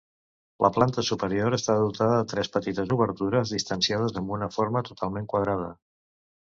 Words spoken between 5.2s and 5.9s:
quadrada.